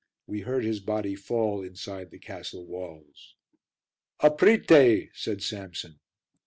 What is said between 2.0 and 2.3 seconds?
the